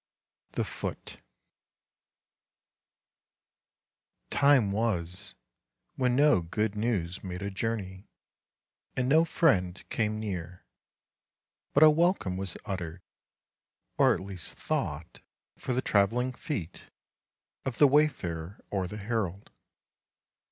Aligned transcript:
THE 0.53 0.63
FOOT 0.63 1.21
Time 4.31 4.71
was 4.71 5.35
when 5.95 6.15
no 6.15 6.41
good 6.41 6.75
news 6.75 7.23
made 7.23 7.43
a 7.43 7.51
journey, 7.51 8.07
and 8.97 9.07
no 9.07 9.25
friend 9.25 9.87
came 9.91 10.19
near, 10.19 10.65
but 11.75 11.83
a 11.83 11.91
welcome 11.91 12.35
was 12.35 12.57
uttered, 12.65 13.03
or 13.99 14.15
at 14.15 14.21
least 14.21 14.57
thought, 14.57 15.19
for 15.55 15.71
the 15.73 15.83
travelling 15.83 16.33
feet 16.33 16.85
of 17.63 17.77
the 17.77 17.85
wayfarer 17.85 18.59
or 18.71 18.87
the 18.87 18.97
herald. 18.97 19.51